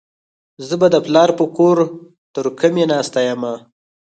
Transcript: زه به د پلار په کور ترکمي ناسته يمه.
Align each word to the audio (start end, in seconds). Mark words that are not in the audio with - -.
زه 0.67 0.75
به 0.81 0.87
د 0.91 0.95
پلار 1.05 1.29
په 1.39 1.45
کور 1.57 1.77
ترکمي 2.35 2.85
ناسته 2.91 3.19
يمه. 3.29 3.53